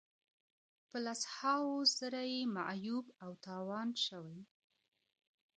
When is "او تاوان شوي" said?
3.23-4.41